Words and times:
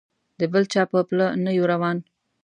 د 0.39 0.41
بل 0.51 0.63
چا 0.73 0.81
په 0.91 0.99
پله 1.09 1.27
نه 1.43 1.51
یو 1.57 1.65
روان. 1.73 1.97